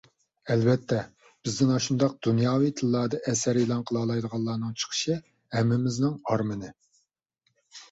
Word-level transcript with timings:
ئەلۋەتتە، 0.53 1.01
بىزدىن 1.47 1.73
ئاشۇنداق 1.75 2.15
دۇنياۋى 2.29 2.71
تىللاردا 2.79 3.21
ئەسەر 3.33 3.61
ئېلان 3.65 3.85
قىلالايدىغانلارنىڭ 3.91 4.75
چىقىشى 4.85 5.21
ھەممىمىزنىڭ 5.59 6.19
ئارمىنى. 6.35 6.75